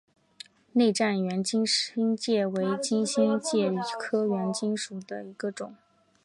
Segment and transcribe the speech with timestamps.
[0.73, 5.75] 内战圆金星介为金星介科圆金星介属下的一个种。